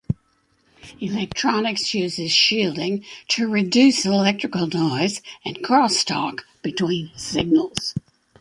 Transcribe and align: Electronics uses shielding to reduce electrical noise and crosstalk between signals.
Electronics 0.99 1.93
uses 1.93 2.31
shielding 2.31 3.05
to 3.27 3.47
reduce 3.47 4.03
electrical 4.03 4.65
noise 4.65 5.21
and 5.45 5.57
crosstalk 5.57 6.39
between 6.63 7.11
signals. 7.15 7.93